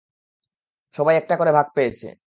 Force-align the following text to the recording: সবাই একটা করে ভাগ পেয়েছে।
সবাই 0.93 1.15
একটা 1.17 1.35
করে 1.37 1.51
ভাগ 1.57 1.67
পেয়েছে। 1.75 2.07